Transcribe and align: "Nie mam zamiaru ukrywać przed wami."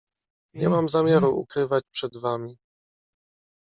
"Nie 0.53 0.69
mam 0.69 0.89
zamiaru 0.89 1.37
ukrywać 1.39 1.83
przed 1.91 2.17
wami." 2.17 2.57